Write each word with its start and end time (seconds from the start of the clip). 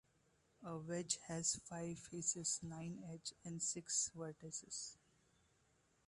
A 0.65 0.77
wedge 0.79 1.19
has 1.27 1.61
five 1.69 1.99
faces, 1.99 2.59
nine 2.63 3.03
edges, 3.07 3.35
and 3.45 3.61
six 3.61 4.09
vertices. 4.17 4.95